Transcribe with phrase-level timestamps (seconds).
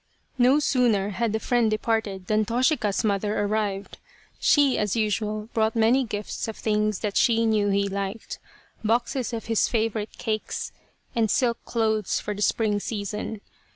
[0.39, 3.99] No sooner had the friend departed than Toshika's mother arrived.
[4.39, 8.39] She, as usual, brought many gifts of things that she knew he liked,
[8.83, 10.71] boxes of his favourite cakes
[11.15, 13.41] and silk clothes for the spring season.